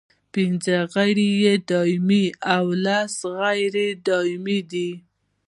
پنځه 0.33 0.77
غړي 0.93 1.29
یې 1.43 1.53
دایمي 1.71 2.25
او 2.55 2.65
لس 2.85 3.13
غیر 3.39 3.75
دایمي 4.07 4.59
دي. 4.71 4.91